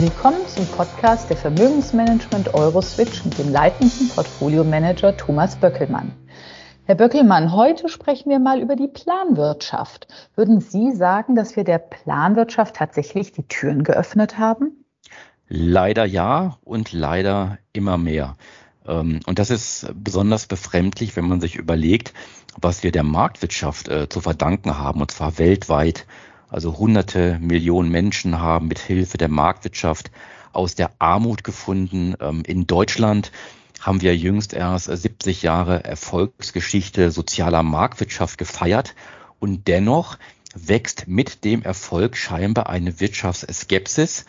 Willkommen 0.00 0.40
zum 0.46 0.66
Podcast 0.66 1.28
der 1.28 1.36
Vermögensmanagement 1.36 2.54
Euroswitch 2.54 3.22
mit 3.26 3.36
dem 3.36 3.52
leitenden 3.52 4.08
Portfoliomanager 4.08 5.14
Thomas 5.14 5.56
Böckelmann. 5.56 6.12
Herr 6.86 6.94
Böckelmann, 6.94 7.52
heute 7.52 7.90
sprechen 7.90 8.30
wir 8.30 8.38
mal 8.38 8.62
über 8.62 8.76
die 8.76 8.88
Planwirtschaft. 8.88 10.08
Würden 10.36 10.62
Sie 10.62 10.92
sagen, 10.92 11.34
dass 11.34 11.54
wir 11.54 11.64
der 11.64 11.76
Planwirtschaft 11.76 12.76
tatsächlich 12.76 13.32
die 13.32 13.46
Türen 13.46 13.84
geöffnet 13.84 14.38
haben? 14.38 14.86
Leider 15.48 16.06
ja 16.06 16.56
und 16.64 16.92
leider 16.92 17.58
immer 17.74 17.98
mehr. 17.98 18.38
Ähm, 18.86 19.20
und 19.26 19.38
das 19.38 19.50
ist 19.50 19.92
besonders 19.94 20.46
befremdlich, 20.46 21.14
wenn 21.14 21.28
man 21.28 21.42
sich 21.42 21.56
überlegt, 21.56 22.14
was 22.58 22.82
wir 22.82 22.90
der 22.90 23.02
Marktwirtschaft 23.02 23.88
äh, 23.88 24.08
zu 24.08 24.22
verdanken 24.22 24.78
haben, 24.78 25.02
und 25.02 25.10
zwar 25.10 25.36
weltweit. 25.36 26.06
Also 26.50 26.76
hunderte 26.78 27.38
Millionen 27.40 27.90
Menschen 27.90 28.40
haben 28.40 28.66
mit 28.66 28.80
Hilfe 28.80 29.18
der 29.18 29.28
Marktwirtschaft 29.28 30.10
aus 30.52 30.74
der 30.74 30.90
Armut 30.98 31.44
gefunden. 31.44 32.14
Ähm, 32.20 32.42
in 32.44 32.66
Deutschland 32.66 33.30
haben 33.80 34.00
wir 34.00 34.16
jüngst 34.16 34.52
erst 34.52 34.86
70 34.86 35.42
Jahre 35.42 35.84
Erfolgsgeschichte 35.84 37.12
sozialer 37.12 37.62
Marktwirtschaft 37.62 38.36
gefeiert. 38.36 38.94
Und 39.38 39.68
dennoch 39.68 40.18
wächst 40.54 41.06
mit 41.06 41.44
dem 41.44 41.62
Erfolg 41.62 42.16
scheinbar 42.16 42.68
eine 42.68 43.00
Wirtschaftsskepsis. 43.00 44.26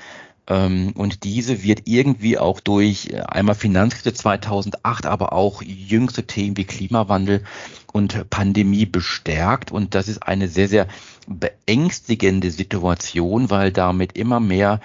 Ähm, 0.51 0.91
und 0.95 1.23
diese 1.23 1.63
wird 1.63 1.83
irgendwie 1.85 2.37
auch 2.37 2.59
durch 2.59 3.09
äh, 3.13 3.21
einmal 3.21 3.55
Finanzkrise 3.55 4.13
2008, 4.13 5.05
aber 5.05 5.31
auch 5.31 5.61
jüngste 5.61 6.27
Themen 6.27 6.57
wie 6.57 6.65
Klimawandel 6.65 7.45
und 7.93 8.29
Pandemie 8.29 8.85
bestärkt. 8.85 9.71
Und 9.71 9.95
das 9.95 10.09
ist 10.09 10.23
eine 10.23 10.49
sehr, 10.49 10.67
sehr 10.67 10.87
beängstigende 11.27 12.51
Situation, 12.51 13.49
weil 13.49 13.71
damit 13.71 14.17
immer 14.17 14.41
mehr 14.41 14.81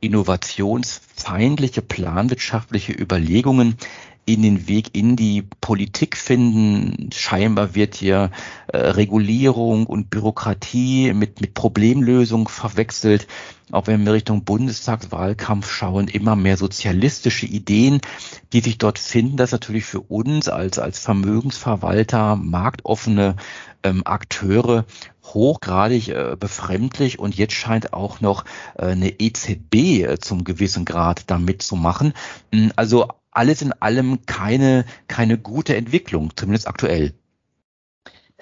innovationsfeindliche 0.00 1.80
planwirtschaftliche 1.80 2.92
Überlegungen 2.92 3.76
in 4.26 4.42
den 4.42 4.68
Weg 4.68 4.96
in 4.96 5.16
die 5.16 5.42
Politik 5.60 6.16
finden. 6.16 7.10
Scheinbar 7.12 7.74
wird 7.74 7.94
hier 7.94 8.30
äh, 8.68 8.78
Regulierung 8.78 9.86
und 9.86 10.10
Bürokratie 10.10 11.12
mit, 11.12 11.40
mit 11.40 11.54
Problemlösung 11.54 12.48
verwechselt. 12.48 13.26
Auch 13.72 13.86
wenn 13.86 14.04
wir 14.04 14.12
Richtung 14.12 14.44
Bundestagswahlkampf 14.44 15.70
schauen, 15.70 16.08
immer 16.08 16.36
mehr 16.36 16.56
sozialistische 16.56 17.46
Ideen, 17.46 18.00
die 18.52 18.60
sich 18.60 18.78
dort 18.78 18.98
finden. 18.98 19.36
Das 19.36 19.48
ist 19.48 19.52
natürlich 19.52 19.84
für 19.84 20.00
uns 20.00 20.48
als, 20.48 20.78
als 20.78 20.98
Vermögensverwalter, 20.98 22.36
marktoffene 22.36 23.36
ähm, 23.82 24.02
Akteure 24.04 24.84
hochgradig 25.22 26.08
äh, 26.08 26.36
befremdlich 26.38 27.18
und 27.18 27.34
jetzt 27.36 27.54
scheint 27.54 27.92
auch 27.92 28.20
noch 28.20 28.44
äh, 28.76 28.86
eine 28.86 29.20
EZB 29.20 29.74
äh, 29.74 30.18
zum 30.18 30.44
gewissen 30.44 30.84
Grad 30.84 31.30
da 31.30 31.38
mitzumachen. 31.38 32.12
Hm, 32.52 32.72
also 32.76 33.08
alles 33.34 33.62
in 33.62 33.72
allem 33.72 34.26
keine, 34.26 34.84
keine 35.08 35.38
gute 35.38 35.76
Entwicklung, 35.76 36.30
zumindest 36.36 36.68
aktuell. 36.68 37.12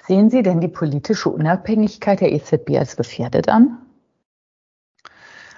Sehen 0.07 0.29
Sie 0.29 0.43
denn 0.43 0.59
die 0.59 0.67
politische 0.67 1.29
Unabhängigkeit 1.29 2.19
der 2.21 2.33
EZB 2.33 2.77
als 2.77 2.97
gefährdet 2.97 3.47
an? 3.49 3.77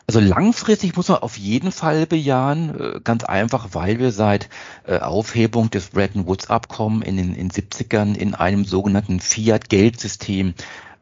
Also 0.08 0.20
langfristig 0.20 0.96
muss 0.96 1.10
man 1.10 1.18
auf 1.18 1.36
jeden 1.36 1.72
Fall 1.72 2.06
bejahen, 2.06 2.80
äh, 2.80 3.00
ganz 3.04 3.24
einfach, 3.24 3.70
weil 3.72 3.98
wir 3.98 4.12
seit 4.12 4.50
äh, 4.86 5.00
Aufhebung 5.00 5.72
des 5.72 5.90
Bretton 5.90 6.28
Woods 6.28 6.50
Abkommen 6.52 7.02
in 7.02 7.18
den 7.18 7.34
in 7.34 7.50
70ern 7.50 8.16
in 8.16 8.36
einem 8.36 8.66
sogenannten 8.66 9.20
Fiat-Geldsystem 9.20 10.54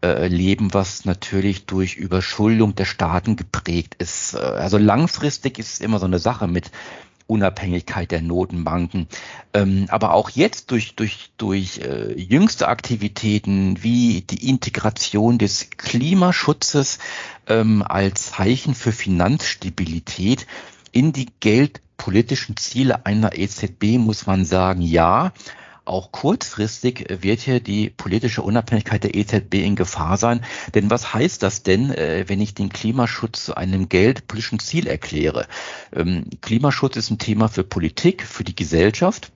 äh, 0.02 0.28
leben, 0.28 0.73
was 0.73 1.03
natürlich 1.03 1.66
durch 1.66 1.97
Überschuldung 1.97 2.75
der 2.75 2.86
Staaten 2.86 3.36
geprägt 3.36 3.95
ist. 4.00 4.36
Also 4.38 4.78
langfristig 4.78 5.59
ist 5.59 5.73
es 5.73 5.81
immer 5.81 6.00
so 6.00 6.06
eine 6.06 6.20
Sache 6.20 6.47
mit 6.47 6.72
Unabhängigkeit 7.28 8.12
der 8.12 8.22
Notenbanken. 8.22 9.08
Ähm, 9.53 9.86
aber 9.90 10.14
auch 10.14 10.30
jetzt 10.30 10.72
durch, 10.72 10.96
durch, 10.96 11.31
durch 11.38 11.80
äh, 11.80 12.14
jüngste 12.20 12.68
Aktivitäten 12.68 13.84
wie 13.84 14.22
die 14.22 14.50
Integration 14.50 15.38
des 15.38 15.70
Klimaschutzes 15.78 17.00
ähm, 17.47 17.81
als 17.81 18.31
Zeichen 18.31 18.75
für 18.75 18.92
Finanzstabilität 18.92 20.47
in 20.92 21.12
die 21.12 21.28
geldpolitischen 21.40 22.58
Ziele 22.58 23.06
einer 23.06 23.38
EZB 23.38 23.97
muss 23.97 24.28
man 24.28 24.46
sagen, 24.46 24.81
ja, 24.81 25.34
auch 25.86 26.12
kurzfristig 26.12 27.06
wird 27.10 27.42
hier 27.42 27.60
die 27.60 27.90
politische 27.90 28.42
Unabhängigkeit 28.42 29.04
der 29.04 29.16
EZB 29.16 29.56
in 29.56 29.76
Gefahr 29.76 30.18
sein. 30.18 30.46
Denn 30.74 30.90
was 30.90 31.14
heißt 31.14 31.44
das 31.44 31.64
denn, 31.64 31.92
äh, 31.92 32.26
wenn 32.28 32.42
ich 32.42 32.54
den 32.54 32.70
Klimaschutz 32.70 33.46
zu 33.46 33.56
einem 33.56 33.90
geldpolitischen 33.90 34.60
Ziel 34.60 34.88
erkläre? 34.88 35.48
Ähm, 35.94 36.26
Klimaschutz 36.42 36.96
ist 36.96 37.10
ein 37.12 37.20
Thema 37.20 37.50
für 37.50 37.64
Politik, 37.64 38.24
für 38.24 38.44
die 38.44 38.56
Gesellschaft. 38.56 39.32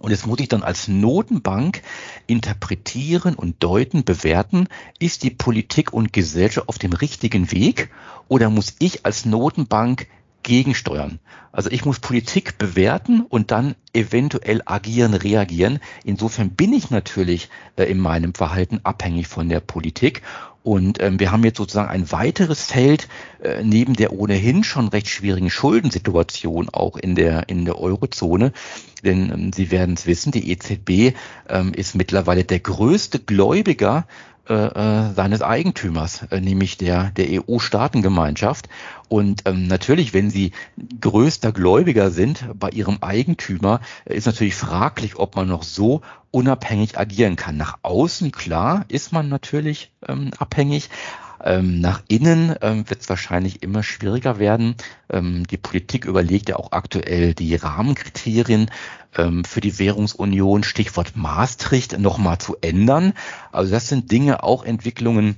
Und 0.00 0.12
jetzt 0.12 0.26
muss 0.26 0.38
ich 0.38 0.48
dann 0.48 0.62
als 0.62 0.86
Notenbank 0.86 1.82
interpretieren 2.26 3.34
und 3.34 3.62
deuten, 3.62 4.04
bewerten, 4.04 4.68
ist 5.00 5.24
die 5.24 5.30
Politik 5.30 5.92
und 5.92 6.12
Gesellschaft 6.12 6.68
auf 6.68 6.78
dem 6.78 6.92
richtigen 6.92 7.50
Weg 7.50 7.90
oder 8.28 8.48
muss 8.48 8.76
ich 8.78 9.04
als 9.04 9.24
Notenbank 9.24 10.06
gegensteuern. 10.48 11.20
Also 11.52 11.70
ich 11.70 11.84
muss 11.84 12.00
Politik 12.00 12.56
bewerten 12.58 13.20
und 13.20 13.50
dann 13.50 13.74
eventuell 13.92 14.62
agieren, 14.64 15.14
reagieren. 15.14 15.78
Insofern 16.04 16.50
bin 16.50 16.72
ich 16.72 16.90
natürlich 16.90 17.50
äh, 17.76 17.84
in 17.84 17.98
meinem 17.98 18.34
Verhalten 18.34 18.80
abhängig 18.82 19.28
von 19.28 19.48
der 19.48 19.60
Politik. 19.60 20.22
Und 20.62 21.00
ähm, 21.02 21.20
wir 21.20 21.30
haben 21.32 21.44
jetzt 21.44 21.58
sozusagen 21.58 21.90
ein 21.90 22.10
weiteres 22.10 22.64
Feld 22.64 23.08
äh, 23.42 23.62
neben 23.62 23.94
der 23.94 24.12
ohnehin 24.12 24.64
schon 24.64 24.88
recht 24.88 25.08
schwierigen 25.08 25.50
Schuldensituation 25.50 26.68
auch 26.70 26.96
in 26.96 27.14
der 27.14 27.48
in 27.48 27.64
der 27.64 27.78
Eurozone. 27.78 28.52
Denn 29.04 29.30
ähm, 29.30 29.52
Sie 29.52 29.70
werden 29.70 29.94
es 29.94 30.06
wissen, 30.06 30.32
die 30.32 30.50
EZB 30.50 31.14
ähm, 31.48 31.74
ist 31.74 31.94
mittlerweile 31.94 32.44
der 32.44 32.60
größte 32.60 33.18
Gläubiger 33.18 34.06
äh, 34.48 34.54
äh, 34.54 35.14
seines 35.14 35.42
Eigentümers, 35.42 36.22
äh, 36.30 36.40
nämlich 36.40 36.78
der, 36.78 37.10
der 37.10 37.42
EU-Staatengemeinschaft. 37.42 38.68
Und 39.08 39.42
ähm, 39.44 39.66
natürlich, 39.66 40.14
wenn 40.14 40.30
sie 40.30 40.52
größter 41.00 41.52
Gläubiger 41.52 42.10
sind 42.10 42.46
bei 42.54 42.70
ihrem 42.70 42.98
Eigentümer, 43.02 43.80
äh, 44.06 44.16
ist 44.16 44.26
natürlich 44.26 44.54
fraglich, 44.54 45.16
ob 45.16 45.36
man 45.36 45.48
noch 45.48 45.62
so 45.62 46.00
unabhängig 46.30 46.98
agieren 46.98 47.36
kann. 47.36 47.56
Nach 47.56 47.78
außen, 47.82 48.32
klar, 48.32 48.84
ist 48.88 49.12
man 49.12 49.28
natürlich 49.28 49.92
ähm, 50.06 50.30
abhängig, 50.38 50.88
ähm, 51.44 51.80
nach 51.80 52.02
innen 52.08 52.54
ähm, 52.60 52.88
wird 52.88 53.00
es 53.00 53.08
wahrscheinlich 53.08 53.62
immer 53.62 53.82
schwieriger 53.82 54.38
werden. 54.38 54.74
Ähm, 55.10 55.46
die 55.46 55.56
Politik 55.56 56.04
überlegt 56.04 56.48
ja 56.48 56.56
auch 56.56 56.72
aktuell 56.72 57.34
die 57.34 57.54
Rahmenkriterien 57.54 58.70
ähm, 59.16 59.44
für 59.44 59.60
die 59.60 59.78
Währungsunion, 59.78 60.64
Stichwort 60.64 61.16
Maastricht, 61.16 61.98
nochmal 61.98 62.38
zu 62.38 62.56
ändern. 62.60 63.12
Also 63.52 63.70
das 63.70 63.88
sind 63.88 64.10
Dinge, 64.10 64.42
auch 64.42 64.64
Entwicklungen, 64.64 65.36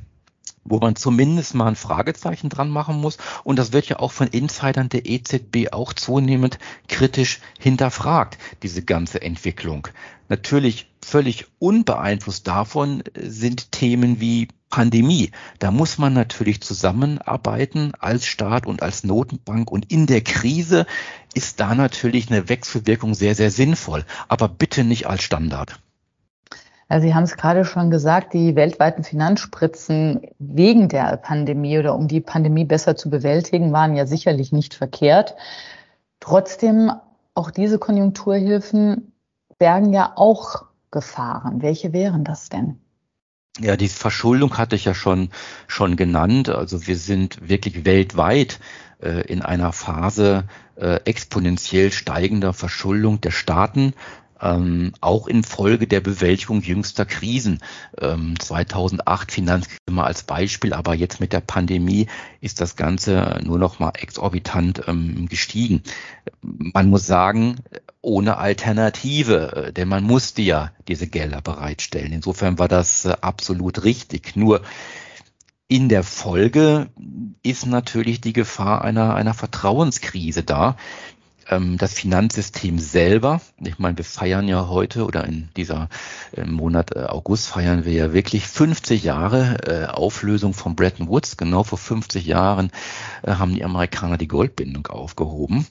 wo 0.65 0.79
man 0.79 0.97
zumindest 0.97 1.55
mal 1.55 1.69
ein 1.69 1.77
Fragezeichen 1.77 2.49
dran 2.49 2.71
machen 2.71 3.01
muss. 3.01 3.19
Und 3.45 3.59
das 3.59 3.73
wird 3.73 3.89
ja 3.89 3.99
auch 3.99 4.13
von 4.13 4.29
Insidern 4.29 4.89
der 4.89 5.07
EZB 5.07 5.73
auch 5.73 5.93
zunehmend 5.93 6.59
kritisch 6.89 7.41
hinterfragt, 7.59 8.39
diese 8.63 8.83
ganze 8.83 9.23
Entwicklung. 9.23 9.89
Natürlich 10.29 10.87
völlig 11.03 11.47
unbeeinflusst 11.59 12.47
davon 12.47 13.03
sind 13.17 13.73
Themen 13.73 14.21
wie 14.21 14.49
Pandemie. 14.71 15.33
Da 15.59 15.71
muss 15.71 15.99
man 15.99 16.15
natürlich 16.15 16.63
zusammenarbeiten 16.63 17.93
als 17.99 18.27
Staat 18.27 18.67
und 18.67 18.83
als 18.83 19.05
Notenbank. 19.05 19.71
Und 19.71 19.91
in 19.93 20.07
der 20.07 20.23
Krise 20.23 20.87
ist 21.35 21.61
da 21.61 21.75
natürlich 21.75 22.31
eine 22.31 22.49
Wechselwirkung 22.49 23.15
sehr, 23.15 23.35
sehr 23.35 23.51
sinnvoll. 23.51 24.05
Aber 24.29 24.49
bitte 24.49 24.85
nicht 24.85 25.07
als 25.07 25.23
Standard. 25.23 25.79
Sie 26.99 27.15
haben 27.15 27.23
es 27.23 27.37
gerade 27.37 27.65
schon 27.65 27.91
gesagt, 27.91 28.35
die 28.35 28.57
weltweiten 28.57 29.05
Finanzspritzen 29.05 30.23
wegen 30.41 30.89
der 30.89 31.17
Pandemie 31.19 31.79
oder 31.79 31.95
um 31.95 32.09
die 32.09 32.21
Pandemie 32.21 32.65
besser 32.65 32.97
zu 32.97 33.11
bewältigen, 33.11 33.73
waren 33.73 33.95
ja 33.95 34.07
sicherlich 34.07 34.51
nicht 34.51 34.75
verkehrt. 34.75 35.37
Trotzdem, 36.19 36.91
auch 37.35 37.53
diese 37.53 37.79
Konjunkturhilfen 37.79 39.13
bergen 39.59 39.93
ja 39.93 40.15
auch 40.17 40.65
Gefahren. 40.91 41.63
Welche 41.63 41.93
wären 41.93 42.25
das 42.25 42.49
denn? 42.49 42.81
Ja, 43.59 43.77
die 43.77 43.89
Verschuldung 43.89 44.57
hatte 44.59 44.77
ich 44.77 44.85
ja 44.85 44.95
schon, 44.95 45.31
schon 45.67 45.97
genannt. 45.97 46.49
Also 46.49 46.87
wir 46.87 46.97
sind 46.97 47.49
wirklich 47.49 47.85
weltweit 47.85 48.61
äh, 49.03 49.23
in 49.23 49.43
einer 49.43 49.73
Phase 49.73 50.45
äh, 50.77 51.01
exponentiell 51.05 51.91
steigender 51.91 52.53
Verschuldung 52.53 53.21
der 53.21 53.33
Staaten 53.33 53.95
ähm, 54.41 54.93
auch 55.01 55.27
infolge 55.27 55.87
der 55.87 56.01
Bewältigung 56.01 56.63
jüngster 56.63 57.05
Krisen. 57.05 57.59
Ähm, 57.99 58.39
2008 58.39 59.33
Finanzkrise 59.33 59.81
als 59.97 60.23
Beispiel, 60.23 60.73
aber 60.73 60.95
jetzt 60.95 61.21
mit 61.21 61.33
der 61.33 61.41
Pandemie 61.41 62.07
ist 62.41 62.61
das 62.61 62.77
Ganze 62.77 63.41
nur 63.45 63.59
noch 63.59 63.79
mal 63.79 63.93
exorbitant 63.99 64.83
ähm, 64.87 65.29
gestiegen. 65.29 65.83
Man 66.41 66.89
muss 66.89 67.07
sagen, 67.07 67.57
ohne 68.03 68.39
Alternative, 68.39 69.67
äh, 69.69 69.73
denn 69.73 69.89
man 69.89 70.05
musste 70.05 70.43
ja 70.43 70.73
diese 70.89 71.07
Gelder 71.07 71.41
bereitstellen. 71.41 72.13
Insofern 72.13 72.59
war 72.59 72.69
das 72.69 73.05
äh, 73.05 73.17
absolut 73.21 73.85
richtig. 73.85 74.37
Nur 74.37 74.63
in 75.69 75.89
der 75.89 76.03
Folge 76.03 76.89
ist 77.43 77.67
natürlich 77.67 78.21
die 78.21 78.33
Gefahr 78.33 78.83
einer, 78.83 79.15
einer 79.15 79.35
Vertrauenskrise 79.35 80.43
da. 80.43 80.77
Ähm, 81.49 81.77
das 81.77 81.93
Finanzsystem 81.93 82.79
selber, 82.79 83.43
ich 83.59 83.79
meine, 83.79 83.99
wir 83.99 84.05
feiern 84.05 84.49
ja 84.49 84.69
heute 84.69 85.05
oder 85.05 85.25
in 85.25 85.51
dieser 85.57 85.91
äh, 86.35 86.45
Monat 86.45 86.97
August 86.97 87.49
feiern 87.49 87.85
wir 87.85 87.93
ja 87.93 88.13
wirklich 88.15 88.47
50 88.47 89.05
Jahre 89.05 89.93
Auflösung 89.95 90.55
von 90.55 90.75
Bretton 90.75 91.09
Woods. 91.09 91.37
Genau 91.37 91.65
vor 91.65 91.79
50 91.79 92.25
Jahren 92.25 92.71
haben 93.27 93.55
die 93.55 93.65
Amerikaner 93.65 94.17
die 94.17 94.29
Goldbindung 94.29 94.87
aufgehoben 94.87 95.67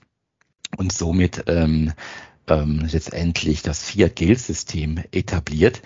und 0.77 0.92
somit 0.92 1.44
ähm, 1.48 1.94
ähm, 2.48 2.88
letztendlich 2.92 3.62
das 3.62 3.83
Fiat-Geld-System 3.83 5.04
etabliert. 5.12 5.81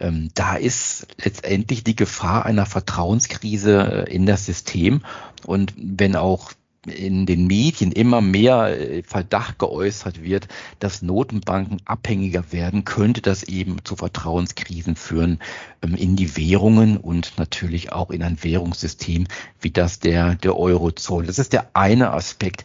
Ähm, 0.00 0.30
da 0.34 0.56
ist 0.56 1.06
letztendlich 1.22 1.84
die 1.84 1.96
Gefahr 1.96 2.46
einer 2.46 2.66
Vertrauenskrise 2.66 4.06
in 4.08 4.26
das 4.26 4.46
System. 4.46 5.02
Und 5.46 5.74
wenn 5.76 6.16
auch 6.16 6.52
in 6.86 7.26
den 7.26 7.46
Medien 7.46 7.92
immer 7.92 8.20
mehr 8.20 8.78
äh, 8.78 9.02
Verdacht 9.02 9.58
geäußert 9.58 10.22
wird, 10.22 10.48
dass 10.78 11.02
Notenbanken 11.02 11.82
abhängiger 11.84 12.52
werden, 12.52 12.84
könnte 12.84 13.20
das 13.20 13.42
eben 13.42 13.84
zu 13.84 13.96
Vertrauenskrisen 13.96 14.96
führen 14.96 15.40
ähm, 15.82 15.94
in 15.94 16.16
die 16.16 16.36
Währungen 16.36 16.96
und 16.96 17.34
natürlich 17.36 17.92
auch 17.92 18.10
in 18.10 18.22
ein 18.22 18.42
Währungssystem 18.42 19.26
wie 19.60 19.70
das 19.70 19.98
der, 19.98 20.36
der 20.36 20.56
Eurozone. 20.56 21.26
Das 21.26 21.38
ist 21.38 21.52
der 21.52 21.70
eine 21.74 22.12
Aspekt. 22.12 22.64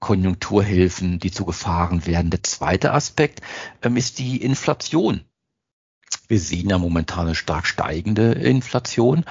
Konjunkturhilfen, 0.00 1.18
die 1.18 1.30
zu 1.30 1.44
Gefahren 1.44 2.06
werden. 2.06 2.30
Der 2.30 2.42
zweite 2.42 2.92
Aspekt 2.92 3.40
ähm, 3.82 3.96
ist 3.96 4.18
die 4.18 4.42
Inflation. 4.42 5.22
Wir 6.26 6.40
sehen 6.40 6.70
ja 6.70 6.78
momentan 6.78 7.26
eine 7.26 7.34
stark 7.34 7.66
steigende 7.66 8.32
Inflation 8.32 9.24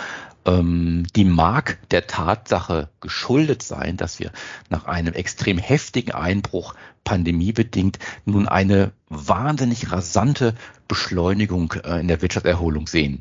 ähm, 0.48 1.06
die 1.16 1.26
mag 1.26 1.78
der 1.92 2.08
Tatsache 2.08 2.90
geschuldet 3.02 3.62
sein, 3.62 3.98
dass 3.98 4.20
wir 4.20 4.32
nach 4.70 4.86
einem 4.86 5.14
extrem 5.14 5.58
heftigen 5.58 6.14
Einbruch 6.14 6.74
pandemiebedingt 7.04 8.00
nun 8.26 8.48
eine 8.48 8.94
wahnsinnig 9.10 9.92
rasante 9.92 10.56
Beschleunigung 10.88 11.74
äh, 11.84 12.00
in 12.00 12.08
der 12.08 12.22
Wirtschaftserholung 12.22 12.88
sehen. 12.88 13.20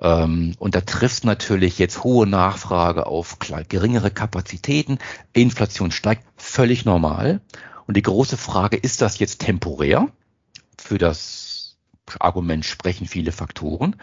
Ähm, 0.00 0.54
und 0.58 0.74
da 0.74 0.82
trifft 0.82 1.24
natürlich 1.24 1.78
jetzt 1.78 2.04
hohe 2.04 2.26
Nachfrage 2.26 3.06
auf 3.06 3.38
geringere 3.68 4.10
Kapazitäten. 4.10 4.98
Inflation 5.32 5.90
steigt 5.90 6.25
völlig 6.36 6.84
normal. 6.84 7.40
Und 7.86 7.96
die 7.96 8.02
große 8.02 8.36
Frage, 8.36 8.76
ist 8.76 9.00
das 9.02 9.18
jetzt 9.18 9.40
temporär 9.40 10.08
für 10.78 10.98
das 10.98 11.46
Argument 12.20 12.64
sprechen 12.64 13.06
viele 13.06 13.32
Faktoren? 13.32 13.96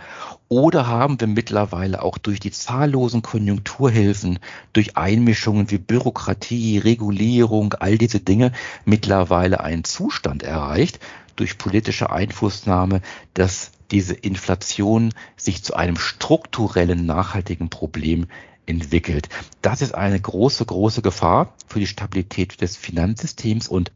Oder 0.49 0.87
haben 0.87 1.19
wir 1.19 1.27
mittlerweile 1.27 2.01
auch 2.01 2.17
durch 2.17 2.39
die 2.39 2.51
zahllosen 2.51 3.21
Konjunkturhilfen, 3.21 4.39
durch 4.73 4.97
Einmischungen 4.97 5.71
wie 5.71 5.77
Bürokratie, 5.77 6.79
Regulierung, 6.79 7.73
all 7.73 7.97
diese 7.97 8.19
Dinge 8.19 8.51
mittlerweile 8.85 9.61
einen 9.61 9.83
Zustand 9.83 10.43
erreicht, 10.43 10.99
durch 11.35 11.57
politische 11.57 12.11
Einflussnahme, 12.11 13.01
dass 13.33 13.71
diese 13.91 14.13
Inflation 14.13 15.13
sich 15.37 15.63
zu 15.63 15.75
einem 15.75 15.97
strukturellen, 15.97 17.05
nachhaltigen 17.05 17.69
Problem 17.69 18.27
entwickelt. 18.65 19.29
Das 19.61 19.81
ist 19.81 19.93
eine 19.93 20.19
große, 20.19 20.65
große 20.65 21.01
Gefahr 21.01 21.53
für 21.67 21.79
die 21.79 21.87
Stabilität 21.87 22.61
des 22.61 22.77
Finanzsystems 22.77 23.67
und 23.67 23.91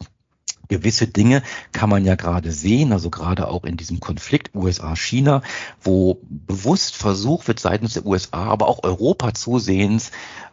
gewisse 0.68 1.08
Dinge 1.08 1.44
kann 1.72 1.90
man 1.90 2.06
ja 2.06 2.16
gerade 2.16 2.52
sehen, 2.52 2.92
also 2.92 3.10
gerade 3.10 3.48
auch 3.48 3.64
in 3.64 3.78
diesem 3.78 4.00
Konflikt 4.00 4.54
USA-China, 4.54 5.42
wo 5.81 6.19
bewusst 6.30 6.96
versucht 6.96 7.48
wird 7.48 7.60
seitens 7.60 7.94
der 7.94 8.06
USA, 8.06 8.46
aber 8.46 8.68
auch 8.68 8.84
Europa 8.84 9.34
zusehends, 9.34 10.12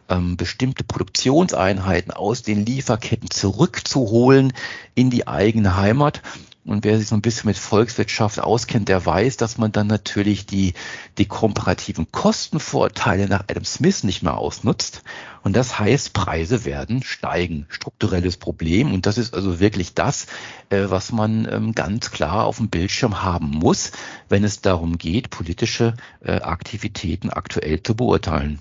ähm, 0.09 0.37
bestimmte 0.37 0.83
Produktionseinheiten 0.83 2.11
aus 2.11 2.43
den 2.43 2.65
Lieferketten 2.65 3.29
zurückzuholen 3.29 4.53
in 4.93 5.09
die 5.09 5.27
eigene 5.27 5.77
Heimat. 5.77 6.21
Und 6.65 6.83
wer 6.83 6.97
sich 6.97 7.07
so 7.07 7.15
ein 7.15 7.21
bisschen 7.21 7.47
mit 7.47 7.57
Volkswirtschaft 7.57 8.39
auskennt, 8.39 8.89
der 8.89 9.05
weiß, 9.05 9.37
dass 9.37 9.59
man 9.59 9.71
dann 9.71 9.85
natürlich 9.85 10.47
die, 10.47 10.73
die 11.19 11.27
komparativen 11.27 12.11
Kostenvorteile 12.11 13.27
nach 13.27 13.43
Adam 13.47 13.63
Smith 13.63 14.03
nicht 14.03 14.23
mehr 14.23 14.35
ausnutzt. 14.35 15.03
Und 15.43 15.55
das 15.55 15.77
heißt, 15.77 16.13
Preise 16.13 16.65
werden 16.65 17.03
steigen. 17.03 17.67
Strukturelles 17.69 18.37
Problem. 18.37 18.95
Und 18.95 19.05
das 19.05 19.19
ist 19.19 19.35
also 19.35 19.59
wirklich 19.59 19.93
das, 19.93 20.25
äh, 20.69 20.85
was 20.87 21.11
man 21.11 21.47
ähm, 21.51 21.75
ganz 21.75 22.09
klar 22.09 22.45
auf 22.45 22.57
dem 22.57 22.69
Bildschirm 22.69 23.21
haben 23.21 23.51
muss, 23.51 23.91
wenn 24.27 24.43
es 24.43 24.61
darum 24.61 24.97
geht, 24.97 25.29
politische 25.29 25.93
äh, 26.21 26.41
Aktivitäten 26.41 27.29
aktuell 27.29 27.83
zu 27.83 27.95
beurteilen. 27.95 28.59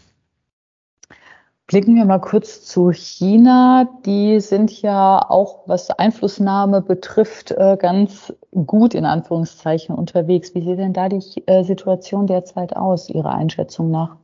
Blicken 1.67 1.97
wir 1.97 2.05
mal 2.05 2.21
kurz 2.21 2.63
zu 2.63 2.93
China. 2.93 3.89
Die 4.05 4.39
sind 4.41 4.83
ja 4.83 5.19
auch, 5.19 5.67
was 5.67 5.91
Einflussnahme 5.91 6.83
betrifft, 6.83 7.53
äh, 7.53 7.79
ganz 7.81 8.35
gut 8.53 8.95
in 8.95 9.07
Anführungszeichen 9.07 9.95
unterwegs. 9.95 10.55
Wie 10.55 10.61
sieht 10.61 10.79
denn 10.79 10.93
da 10.93 11.09
die 11.09 11.23
äh, 11.47 11.65
Situation 11.65 12.27
derzeit 12.27 12.77
aus, 12.77 13.09
Ihrer 13.09 13.35
Einschätzung 13.35 13.91
nach? 13.91 14.17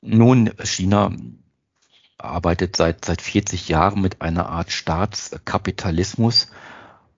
Nun, 0.00 0.50
China 0.64 1.12
arbeitet 2.16 2.76
seit, 2.76 3.04
seit 3.04 3.20
40 3.20 3.68
Jahren 3.68 4.00
mit 4.00 4.22
einer 4.22 4.48
Art 4.48 4.72
Staatskapitalismus 4.72 6.50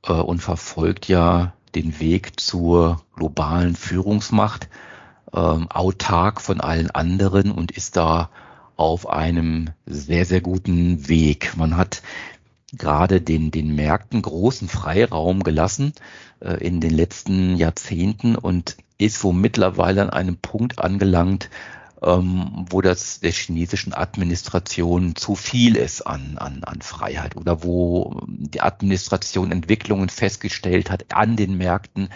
äh, 0.04 0.12
und 0.12 0.40
verfolgt 0.40 1.06
ja 1.06 1.52
den 1.76 2.00
Weg 2.00 2.40
zur 2.40 3.02
globalen 3.14 3.76
Führungsmacht 3.76 4.68
ähm, 5.34 5.70
autark 5.70 6.40
von 6.40 6.60
allen 6.60 6.90
anderen 6.90 7.50
und 7.50 7.70
ist 7.70 7.96
da 7.96 8.30
auf 8.76 9.08
einem 9.08 9.70
sehr, 9.86 10.24
sehr 10.24 10.40
guten 10.40 11.08
Weg. 11.08 11.56
Man 11.56 11.76
hat 11.76 12.02
gerade 12.72 13.20
den, 13.20 13.50
den 13.50 13.74
Märkten 13.74 14.22
großen 14.22 14.68
Freiraum 14.68 15.42
gelassen 15.42 15.92
äh, 16.40 16.54
in 16.64 16.80
den 16.80 16.92
letzten 16.92 17.56
Jahrzehnten 17.56 18.36
und 18.36 18.76
ist 18.98 19.24
wo 19.24 19.32
mittlerweile 19.32 20.02
an 20.02 20.10
einem 20.10 20.36
Punkt 20.36 20.78
angelangt, 20.78 21.50
ähm, 22.02 22.66
wo 22.70 22.80
das 22.80 23.20
der 23.20 23.32
chinesischen 23.32 23.92
Administration 23.92 25.16
zu 25.16 25.34
viel 25.34 25.76
ist 25.76 26.02
an, 26.02 26.38
an, 26.38 26.64
an 26.64 26.80
Freiheit 26.80 27.36
oder 27.36 27.62
wo 27.62 28.22
die 28.26 28.60
Administration 28.60 29.52
Entwicklungen 29.52 30.08
festgestellt 30.08 30.90
hat 30.90 31.06
an 31.12 31.36
den 31.36 31.56
Märkten, 31.56 32.08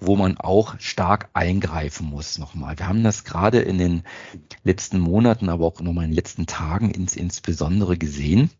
wo 0.00 0.16
man 0.16 0.38
auch 0.38 0.78
stark 0.78 1.28
eingreifen 1.32 2.06
muss 2.06 2.38
nochmal. 2.38 2.78
Wir 2.78 2.88
haben 2.88 3.04
das 3.04 3.24
gerade 3.24 3.60
in 3.60 3.78
den 3.78 4.02
letzten 4.64 4.98
Monaten, 4.98 5.48
aber 5.48 5.64
auch 5.66 5.80
nochmal 5.80 6.04
in 6.04 6.10
den 6.10 6.16
letzten 6.16 6.46
Tagen 6.46 6.90
ins, 6.90 7.16
insbesondere 7.16 7.96
gesehen 7.96 8.50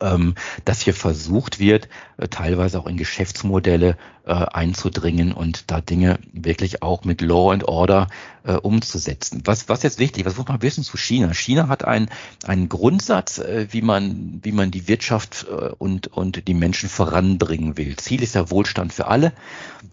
ähm, 0.00 0.34
dass 0.64 0.80
hier 0.80 0.94
versucht 0.94 1.58
wird, 1.58 1.88
äh, 2.16 2.28
teilweise 2.28 2.78
auch 2.78 2.86
in 2.86 2.96
Geschäftsmodelle 2.96 3.96
äh, 4.24 4.32
einzudringen 4.32 5.32
und 5.32 5.70
da 5.70 5.80
Dinge 5.80 6.18
wirklich 6.32 6.82
auch 6.82 7.04
mit 7.04 7.20
Law 7.20 7.52
and 7.52 7.64
Order 7.64 8.08
äh, 8.44 8.54
umzusetzen. 8.54 9.42
Was, 9.44 9.68
was 9.68 9.82
jetzt 9.82 9.98
wichtig, 9.98 10.24
was 10.24 10.36
muss 10.36 10.48
man 10.48 10.62
wissen 10.62 10.84
zu 10.84 10.96
China? 10.96 11.32
China 11.32 11.68
hat 11.68 11.84
einen, 11.84 12.08
einen 12.44 12.68
Grundsatz, 12.68 13.40
wie 13.70 13.82
man, 13.82 14.40
wie 14.42 14.52
man 14.52 14.70
die 14.70 14.88
Wirtschaft 14.88 15.44
und, 15.78 16.08
und 16.08 16.48
die 16.48 16.54
Menschen 16.54 16.88
voranbringen 16.88 17.76
will. 17.76 17.96
Ziel 17.96 18.22
ist 18.22 18.34
ja 18.34 18.50
Wohlstand 18.50 18.92
für 18.92 19.06
alle 19.06 19.32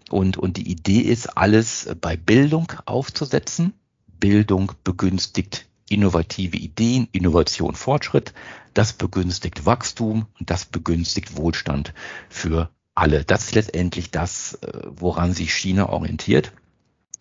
und, 0.09 0.37
und 0.37 0.57
die 0.57 0.69
Idee 0.69 0.99
ist, 0.99 1.37
alles 1.37 1.89
bei 1.99 2.15
Bildung 2.15 2.71
aufzusetzen. 2.85 3.73
Bildung 4.19 4.71
begünstigt 4.83 5.65
innovative 5.93 6.57
Ideen, 6.57 7.07
Innovation, 7.11 7.75
Fortschritt. 7.75 8.33
Das 8.73 8.93
begünstigt 8.93 9.65
Wachstum 9.65 10.25
und 10.39 10.49
das 10.49 10.65
begünstigt 10.65 11.37
Wohlstand 11.37 11.93
für 12.29 12.69
alle. 12.95 13.23
Das 13.23 13.45
ist 13.45 13.55
letztendlich 13.55 14.11
das, 14.11 14.55
äh, 14.55 14.81
woran 14.85 15.33
sich 15.33 15.53
China 15.53 15.89
orientiert. 15.89 16.53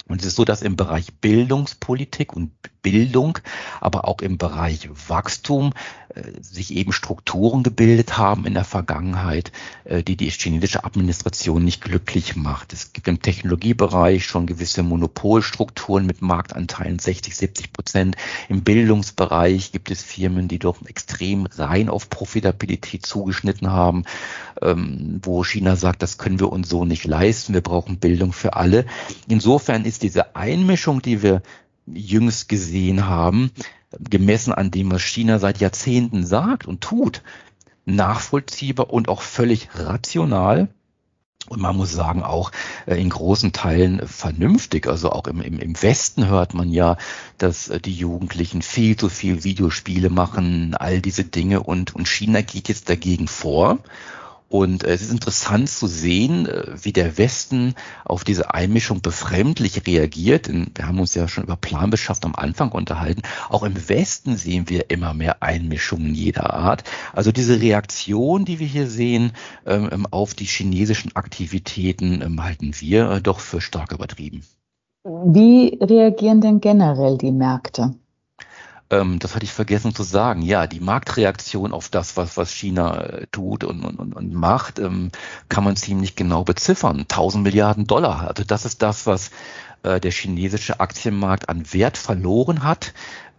Und 0.09 0.21
es 0.21 0.26
ist 0.26 0.37
so, 0.37 0.45
dass 0.45 0.62
im 0.62 0.76
Bereich 0.76 1.12
Bildungspolitik 1.21 2.33
und 2.35 2.52
Bildung, 2.83 3.39
aber 3.81 4.07
auch 4.07 4.21
im 4.21 4.39
Bereich 4.39 4.89
Wachstum 5.09 5.73
äh, 6.15 6.23
sich 6.43 6.75
eben 6.75 6.93
Strukturen 6.93 7.62
gebildet 7.62 8.19
haben 8.19 8.45
in 8.45 8.55
der 8.55 8.65
Vergangenheit, 8.65 9.53
äh, 9.85 10.03
die 10.03 10.17
die 10.17 10.31
chinesische 10.31 10.85
Administration 10.85 11.65
nicht 11.65 11.81
glücklich 11.81 12.37
macht. 12.37 12.73
Es 12.73 12.93
gibt 12.93 13.09
im 13.09 13.23
Technologiebereich 13.23 14.27
schon 14.27 14.47
gewisse 14.47 14.83
Monopolstrukturen 14.83 16.05
mit 16.05 16.21
Marktanteilen 16.21 16.99
60, 16.99 17.37
70 17.37 17.73
Prozent. 17.73 18.17
Im 18.49 18.62
Bildungsbereich 18.62 19.73
gibt 19.73 19.91
es 19.91 20.03
Firmen, 20.03 20.49
die 20.49 20.59
doch 20.59 20.85
extrem 20.85 21.47
rein 21.47 21.89
auf 21.89 22.11
Profitabilität 22.11 23.07
zugeschnitten 23.07 23.71
haben, 23.71 24.05
ähm, 24.61 25.21
wo 25.23 25.45
China 25.45 25.77
sagt, 25.77 26.03
das 26.03 26.19
können 26.19 26.41
wir 26.41 26.53
uns 26.53 26.69
so 26.69 26.85
nicht 26.85 27.05
leisten. 27.05 27.55
Wir 27.55 27.62
brauchen 27.62 27.99
Bildung 27.99 28.33
für 28.33 28.55
alle. 28.55 28.87
Insofern 29.29 29.85
ist 29.85 30.03
diese 30.03 30.35
Einmischung, 30.35 31.01
die 31.01 31.23
wir 31.23 31.43
jüngst 31.87 32.49
gesehen 32.49 33.07
haben, 33.07 33.51
gemessen 33.99 34.53
an 34.53 34.71
dem, 34.71 34.91
was 34.91 35.03
China 35.03 35.39
seit 35.39 35.59
Jahrzehnten 35.59 36.25
sagt 36.25 36.67
und 36.67 36.81
tut, 36.81 37.23
nachvollziehbar 37.85 38.91
und 38.91 39.09
auch 39.09 39.23
völlig 39.23 39.69
rational. 39.75 40.69
und 41.49 41.61
man 41.61 41.77
muss 41.77 41.93
sagen, 41.93 42.23
auch 42.23 42.53
äh, 42.87 42.95
in 43.01 43.11
großen 43.11 43.53
Teilen 43.53 44.07
vernünftig. 44.07 44.87
Also 44.87 45.11
auch 45.11 45.27
im, 45.27 45.41
im, 45.41 45.59
im 45.59 45.83
Westen 45.83 46.29
hört 46.29 46.55
man 46.55 46.71
ja, 46.71 46.97
dass 47.37 47.69
äh, 47.69 47.81
die 47.81 47.95
Jugendlichen 47.95 48.62
viel 48.62 48.97
zu 48.97 49.09
viel 49.09 49.43
Videospiele 49.43 50.09
machen, 50.09 50.75
all 50.77 51.01
diese 51.01 51.25
Dinge 51.25 51.61
und, 51.61 51.97
und 51.97 52.07
China 52.07 52.43
geht 52.43 52.69
jetzt 52.69 52.89
dagegen 52.89 53.27
vor 53.27 53.79
und 54.53 54.85
äh, 54.85 54.93
es 54.93 55.01
ist 55.01 55.11
interessant 55.11 55.71
zu 55.71 55.87
sehen, 55.87 56.47
äh, 56.47 56.65
wie 56.83 56.93
der 56.93 57.17
Westen 57.17 57.75
auf 58.05 58.23
diese 58.23 58.53
Einmischung 58.53 59.01
befremdlich 59.01 59.87
reagiert. 59.87 60.47
Wir 60.49 60.87
haben 60.87 61.01
uns 61.01 61.15
ja 61.15 61.27
schon 61.27 61.45
über 61.45 61.57
Planbeschaffung 61.57 62.13
am 62.27 62.35
Anfang 62.35 62.71
unterhalten. 62.71 63.23
Auch 63.49 63.63
im 63.63 63.89
Westen 63.89 64.37
sehen 64.37 64.69
wir 64.69 64.91
immer 64.91 65.15
mehr 65.15 65.43
Einmischungen 65.43 66.15
jeder 66.15 66.53
Art. 66.53 66.85
Also 67.15 67.33
diese 67.33 67.63
Reaktion, 67.63 68.45
die 68.45 68.59
wir 68.59 68.67
hier 68.67 68.89
sehen 68.89 69.33
ähm, 69.65 69.89
ähm, 69.91 70.07
auf 70.11 70.35
die 70.35 70.45
chinesischen 70.45 71.17
Aktivitäten, 71.17 72.21
ähm, 72.21 72.45
halten 72.45 72.73
wir 72.79 73.11
äh, 73.11 73.23
doch 73.23 73.41
für 73.41 73.63
stark 73.63 73.93
übertrieben. 73.93 74.43
Wie 75.05 75.79
reagieren 75.81 76.43
denn 76.43 76.61
generell 76.61 77.17
die 77.17 77.33
Märkte? 77.33 77.95
Ähm, 78.93 79.19
das 79.19 79.35
hatte 79.35 79.45
ich 79.45 79.53
vergessen 79.53 79.95
zu 79.95 80.05
sagen, 80.05 80.43
ja, 80.43 80.67
die 80.67 80.81
Marktreaktion 80.81 81.73
auf 81.73 81.89
das, 81.89 82.17
was, 82.17 82.37
was 82.37 82.53
China 82.53 83.03
äh, 83.03 83.27
tut 83.33 83.65
und, 83.65 83.85
und, 83.85 84.15
und 84.15 84.33
macht, 84.35 84.79
ähm, 84.79 85.11
kann 85.49 85.65
man 85.65 85.77
ziemlich 85.77 86.15
genau 86.15 86.45
beziffern. 86.45 87.01
1000 87.01 87.43
Milliarden 87.43 87.87
Dollar. 87.87 88.29
Also 88.29 88.45
das 88.45 88.65
ist 88.65 88.83
das, 88.83 89.07
was 89.07 89.31
äh, 89.83 89.99
der 89.99 90.13
chinesische 90.13 90.79
Aktienmarkt 90.79 91.49
an 91.49 91.73
Wert 91.73 91.99
verloren 91.99 92.63
hat 92.63 92.93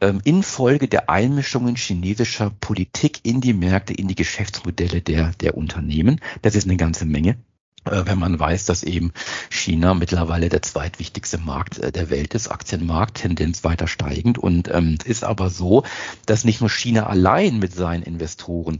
ähm, 0.03 0.19
infolge 0.25 0.89
der 0.89 1.09
Einmischungen 1.09 1.77
chinesischer 1.77 2.51
Politik 2.59 3.21
in 3.23 3.39
die 3.39 3.53
Märkte, 3.53 3.93
in 3.93 4.09
die 4.09 4.15
Geschäftsmodelle 4.15 5.01
der, 5.01 5.31
der 5.39 5.55
Unternehmen. 5.57 6.19
Das 6.41 6.55
ist 6.55 6.67
eine 6.67 6.77
ganze 6.77 7.05
Menge. 7.05 7.37
Äh, 7.85 8.03
wenn 8.05 8.19
man 8.19 8.39
weiß, 8.39 8.65
dass 8.65 8.83
eben 8.83 9.11
China 9.49 9.93
mittlerweile 9.93 10.49
der 10.49 10.61
zweitwichtigste 10.61 11.37
Markt 11.37 11.79
äh, 11.79 11.91
der 11.91 12.09
Welt 12.09 12.33
ist, 12.33 12.49
Aktienmarkt, 12.49 13.15
Tendenz 13.15 13.63
weiter 13.63 13.87
steigend. 13.87 14.37
Und 14.37 14.69
ähm, 14.69 14.97
ist 15.03 15.23
aber 15.23 15.49
so, 15.49 15.83
dass 16.25 16.45
nicht 16.45 16.61
nur 16.61 16.69
China 16.69 17.07
allein 17.07 17.59
mit 17.59 17.73
seinen 17.73 18.03
Investoren 18.03 18.79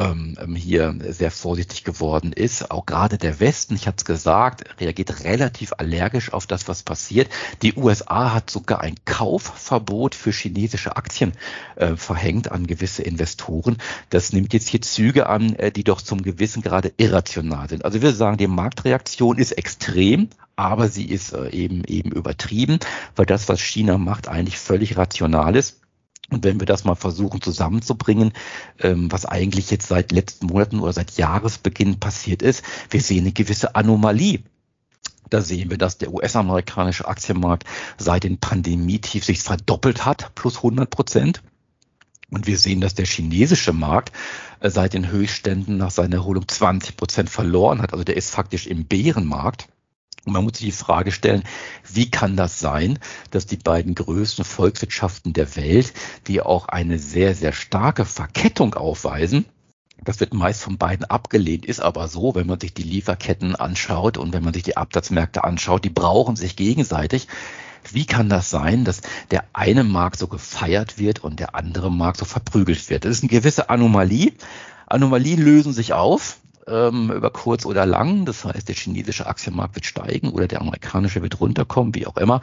ähm, 0.00 0.36
ähm, 0.40 0.56
hier 0.56 0.94
sehr 1.08 1.30
vorsichtig 1.30 1.84
geworden 1.84 2.32
ist. 2.32 2.70
Auch 2.70 2.86
gerade 2.86 3.18
der 3.18 3.38
Westen, 3.38 3.74
ich 3.74 3.86
hatte 3.86 3.98
es 3.98 4.04
gesagt, 4.04 4.64
reagiert 4.80 5.24
relativ 5.24 5.72
allergisch 5.76 6.32
auf 6.32 6.46
das, 6.46 6.68
was 6.68 6.82
passiert. 6.82 7.28
Die 7.62 7.74
USA 7.74 8.32
hat 8.32 8.50
sogar 8.50 8.80
ein 8.80 8.94
Kaufverbot 9.04 10.14
für 10.14 10.32
chinesische 10.32 10.96
Aktien 10.96 11.32
äh, 11.76 11.96
verhängt 11.96 12.50
an 12.50 12.66
gewisse 12.66 13.02
Investoren. 13.02 13.76
Das 14.08 14.32
nimmt 14.32 14.52
jetzt 14.54 14.68
hier 14.68 14.80
Züge 14.80 15.28
an, 15.28 15.54
äh, 15.56 15.70
die 15.70 15.84
doch 15.84 16.00
zum 16.00 16.22
gewissen 16.22 16.62
Grade 16.62 16.92
irrational 16.96 17.68
sind. 17.68 17.84
Also 17.84 18.00
wir 18.00 18.12
sagen, 18.12 18.38
die 18.38 18.46
Marktreaktion 18.46 19.38
ist 19.38 19.52
extrem, 19.52 20.28
aber 20.56 20.88
sie 20.88 21.04
ist 21.06 21.32
äh, 21.32 21.50
eben 21.50 21.84
eben 21.84 22.10
übertrieben, 22.12 22.78
weil 23.16 23.26
das, 23.26 23.48
was 23.48 23.60
China 23.60 23.98
macht, 23.98 24.28
eigentlich 24.28 24.58
völlig 24.58 24.96
rational 24.96 25.56
ist. 25.56 25.79
Und 26.30 26.44
wenn 26.44 26.60
wir 26.60 26.66
das 26.66 26.84
mal 26.84 26.94
versuchen 26.94 27.42
zusammenzubringen, 27.42 28.32
ähm, 28.78 29.10
was 29.10 29.26
eigentlich 29.26 29.70
jetzt 29.70 29.88
seit 29.88 30.12
letzten 30.12 30.46
Monaten 30.46 30.80
oder 30.80 30.92
seit 30.92 31.16
Jahresbeginn 31.16 31.98
passiert 31.98 32.42
ist, 32.42 32.64
wir 32.88 33.00
sehen 33.00 33.24
eine 33.24 33.32
gewisse 33.32 33.74
Anomalie. 33.74 34.40
Da 35.28 35.40
sehen 35.40 35.70
wir, 35.70 35.78
dass 35.78 35.98
der 35.98 36.12
US-amerikanische 36.12 37.06
Aktienmarkt 37.06 37.64
seit 37.98 38.24
den 38.24 38.38
Pandemietief 38.38 39.24
sich 39.24 39.40
verdoppelt 39.40 40.04
hat, 40.04 40.34
plus 40.34 40.56
100 40.56 40.90
Prozent. 40.90 41.42
Und 42.30 42.46
wir 42.46 42.58
sehen, 42.58 42.80
dass 42.80 42.94
der 42.94 43.06
chinesische 43.06 43.72
Markt 43.72 44.12
äh, 44.60 44.70
seit 44.70 44.94
den 44.94 45.10
Höchstständen 45.10 45.76
nach 45.76 45.90
seiner 45.90 46.16
Erholung 46.16 46.46
20 46.46 46.96
Prozent 46.96 47.30
verloren 47.30 47.82
hat. 47.82 47.92
Also 47.92 48.04
der 48.04 48.16
ist 48.16 48.30
faktisch 48.30 48.66
im 48.66 48.86
Bärenmarkt. 48.86 49.68
Und 50.26 50.32
man 50.34 50.44
muss 50.44 50.58
sich 50.58 50.66
die 50.66 50.72
Frage 50.72 51.12
stellen, 51.12 51.44
wie 51.90 52.10
kann 52.10 52.36
das 52.36 52.60
sein, 52.60 52.98
dass 53.30 53.46
die 53.46 53.56
beiden 53.56 53.94
größten 53.94 54.44
Volkswirtschaften 54.44 55.32
der 55.32 55.56
Welt, 55.56 55.92
die 56.26 56.42
auch 56.42 56.68
eine 56.68 56.98
sehr, 56.98 57.34
sehr 57.34 57.52
starke 57.52 58.04
Verkettung 58.04 58.74
aufweisen, 58.74 59.46
das 60.02 60.20
wird 60.20 60.32
meist 60.32 60.62
von 60.62 60.78
beiden 60.78 61.04
abgelehnt, 61.04 61.66
ist 61.66 61.80
aber 61.80 62.08
so, 62.08 62.34
wenn 62.34 62.46
man 62.46 62.58
sich 62.58 62.72
die 62.72 62.82
Lieferketten 62.82 63.54
anschaut 63.54 64.16
und 64.16 64.32
wenn 64.32 64.42
man 64.42 64.54
sich 64.54 64.62
die 64.62 64.76
Absatzmärkte 64.76 65.44
anschaut, 65.44 65.84
die 65.84 65.90
brauchen 65.90 66.36
sich 66.36 66.56
gegenseitig. 66.56 67.28
Wie 67.90 68.06
kann 68.06 68.28
das 68.28 68.50
sein, 68.50 68.84
dass 68.84 69.02
der 69.30 69.44
eine 69.52 69.84
Markt 69.84 70.18
so 70.18 70.26
gefeiert 70.26 70.98
wird 70.98 71.18
und 71.24 71.40
der 71.40 71.54
andere 71.54 71.90
Markt 71.90 72.18
so 72.18 72.24
verprügelt 72.24 72.88
wird? 72.88 73.04
Das 73.04 73.12
ist 73.12 73.22
eine 73.22 73.30
gewisse 73.30 73.68
Anomalie. 73.68 74.32
Anomalien 74.86 75.40
lösen 75.40 75.72
sich 75.72 75.92
auf 75.92 76.38
ähm, 76.70 77.10
über 77.10 77.30
kurz 77.30 77.66
oder 77.66 77.86
lang. 77.86 78.24
Das 78.24 78.44
heißt, 78.44 78.68
der 78.68 78.74
chinesische 78.74 79.26
Aktienmarkt 79.26 79.74
wird 79.74 79.86
steigen 79.86 80.30
oder 80.30 80.46
der 80.46 80.60
amerikanische 80.60 81.22
wird 81.22 81.40
runterkommen, 81.40 81.94
wie 81.94 82.06
auch 82.06 82.16
immer. 82.16 82.40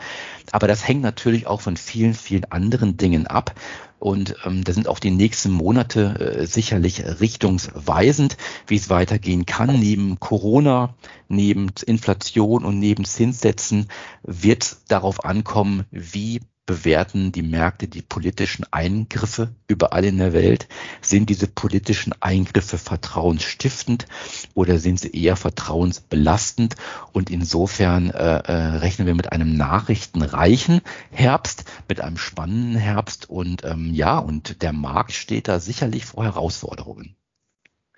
Aber 0.51 0.67
das 0.67 0.87
hängt 0.87 1.01
natürlich 1.01 1.47
auch 1.47 1.61
von 1.61 1.77
vielen, 1.77 2.13
vielen 2.13 2.45
anderen 2.45 2.97
Dingen 2.97 3.27
ab. 3.27 3.55
Und 3.99 4.35
ähm, 4.45 4.63
da 4.63 4.73
sind 4.73 4.87
auch 4.87 4.99
die 4.99 5.11
nächsten 5.11 5.51
Monate 5.51 6.19
äh, 6.19 6.45
sicherlich 6.45 7.03
richtungsweisend, 7.03 8.37
wie 8.67 8.75
es 8.75 8.89
weitergehen 8.89 9.45
kann. 9.45 9.79
Neben 9.79 10.19
Corona, 10.19 10.93
neben 11.27 11.71
Inflation 11.85 12.63
und 12.63 12.77
neben 12.77 13.05
Zinssätzen 13.05 13.87
wird 14.21 14.77
darauf 14.87 15.25
ankommen, 15.25 15.85
wie 15.89 16.41
bewerten 16.67 17.31
die 17.31 17.41
Märkte 17.41 17.87
die 17.87 18.03
politischen 18.03 18.65
Eingriffe 18.69 19.49
überall 19.67 20.05
in 20.05 20.19
der 20.19 20.33
Welt? 20.33 20.67
Sind 21.01 21.31
diese 21.31 21.47
politischen 21.47 22.13
Eingriffe 22.19 22.77
vertrauensstiftend 22.77 24.05
oder 24.53 24.77
sind 24.77 24.99
sie 24.99 25.11
eher 25.11 25.35
vertrauensbelastend? 25.35 26.75
Und 27.13 27.31
insofern 27.31 28.11
äh, 28.11 28.37
äh, 28.37 28.53
rechnen 28.77 29.07
wir 29.07 29.15
mit 29.15 29.31
einem 29.31 29.57
nachrichtenreichen 29.57 30.81
Herbst, 31.09 31.63
mit 31.87 32.01
einem 32.01 32.17
spannenden 32.17 32.75
Herbst 32.75 33.27
und 33.27 33.63
ähm, 33.63 33.91
ja, 33.93 34.19
und 34.19 34.61
der 34.61 34.73
Markt 34.73 35.13
steht 35.13 35.47
da 35.47 35.59
sicherlich 35.59 36.05
vor 36.05 36.25
Herausforderungen. 36.25 37.15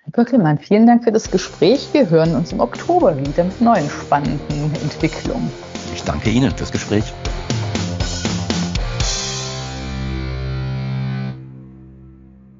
Herr 0.02 0.12
Böckelmann, 0.12 0.58
vielen 0.58 0.86
Dank 0.86 1.04
für 1.04 1.12
das 1.12 1.30
Gespräch. 1.30 1.88
Wir 1.92 2.08
hören 2.08 2.34
uns 2.34 2.52
im 2.52 2.60
Oktober 2.60 3.18
wieder 3.18 3.44
mit 3.44 3.60
neuen 3.60 3.90
spannenden 3.90 4.74
Entwicklungen. 4.76 5.50
Ich 5.92 6.04
danke 6.04 6.30
Ihnen 6.30 6.52
fürs 6.52 6.72
Gespräch. 6.72 7.12